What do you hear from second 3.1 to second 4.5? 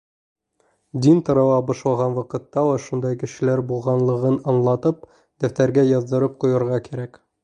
кешеләр булғанлығын